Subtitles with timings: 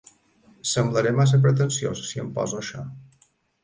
[0.69, 2.91] Semblaré massa pretensiós si em poso això?